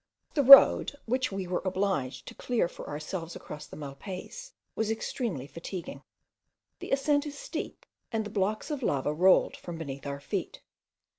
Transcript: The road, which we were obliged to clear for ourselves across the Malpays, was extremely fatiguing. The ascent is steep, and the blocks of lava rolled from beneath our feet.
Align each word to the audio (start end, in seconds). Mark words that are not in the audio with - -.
The 0.33 0.41
road, 0.41 0.95
which 1.05 1.31
we 1.31 1.45
were 1.45 1.61
obliged 1.63 2.25
to 2.25 2.33
clear 2.33 2.67
for 2.67 2.89
ourselves 2.89 3.35
across 3.35 3.67
the 3.67 3.77
Malpays, 3.77 4.53
was 4.73 4.89
extremely 4.89 5.45
fatiguing. 5.45 6.01
The 6.79 6.89
ascent 6.89 7.27
is 7.27 7.37
steep, 7.37 7.85
and 8.11 8.25
the 8.25 8.31
blocks 8.31 8.71
of 8.71 8.81
lava 8.81 9.13
rolled 9.13 9.55
from 9.55 9.77
beneath 9.77 10.07
our 10.07 10.19
feet. 10.19 10.63